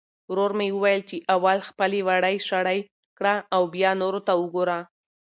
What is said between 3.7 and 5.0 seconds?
بیا نورو ته وګوره.